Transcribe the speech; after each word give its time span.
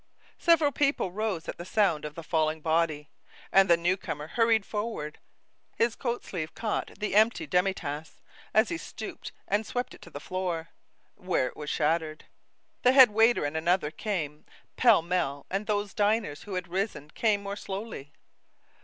Several 0.39 0.71
people 0.71 1.11
rose 1.11 1.47
at 1.47 1.59
the 1.59 1.63
sound 1.63 2.05
of 2.05 2.15
the 2.15 2.23
falling 2.23 2.59
body, 2.59 3.11
and 3.51 3.69
the 3.69 3.77
new 3.77 3.95
comer 3.97 4.25
hurried 4.29 4.65
forward. 4.65 5.19
His 5.77 5.95
coat 5.95 6.23
sleeve 6.25 6.55
caught 6.55 6.99
the 6.99 7.13
empty 7.13 7.45
demi 7.45 7.75
tasse, 7.75 8.19
as 8.51 8.69
he 8.69 8.77
stooped, 8.79 9.31
and 9.47 9.63
swept 9.63 9.93
it 9.93 10.01
to 10.01 10.09
the 10.09 10.19
floor, 10.19 10.69
where 11.13 11.45
it 11.45 11.55
was 11.55 11.69
shattered. 11.69 12.25
The 12.81 12.93
head 12.93 13.11
waiter 13.11 13.45
and 13.45 13.55
another 13.55 13.91
came, 13.91 14.43
pell 14.75 15.03
mell, 15.03 15.45
and 15.51 15.67
those 15.67 15.93
diners 15.93 16.41
who 16.45 16.55
had 16.55 16.67
risen 16.67 17.11
came 17.11 17.43
more 17.43 17.55
slowly. 17.55 18.11